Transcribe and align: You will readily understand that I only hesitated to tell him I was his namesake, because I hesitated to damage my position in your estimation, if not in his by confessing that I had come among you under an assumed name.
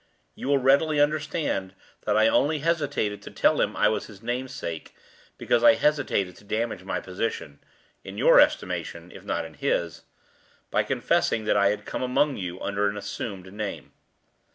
You 0.33 0.47
will 0.47 0.57
readily 0.57 0.99
understand 0.99 1.75
that 2.05 2.17
I 2.17 2.27
only 2.27 2.57
hesitated 2.57 3.21
to 3.21 3.29
tell 3.29 3.61
him 3.61 3.75
I 3.77 3.87
was 3.87 4.07
his 4.07 4.23
namesake, 4.23 4.95
because 5.37 5.63
I 5.63 5.75
hesitated 5.75 6.35
to 6.37 6.43
damage 6.43 6.83
my 6.83 6.99
position 6.99 7.59
in 8.03 8.17
your 8.17 8.39
estimation, 8.39 9.11
if 9.13 9.23
not 9.23 9.45
in 9.45 9.53
his 9.53 10.01
by 10.71 10.81
confessing 10.81 11.45
that 11.45 11.55
I 11.55 11.67
had 11.69 11.85
come 11.85 12.01
among 12.01 12.37
you 12.37 12.59
under 12.61 12.89
an 12.89 12.97
assumed 12.97 13.53
name. 13.53 13.91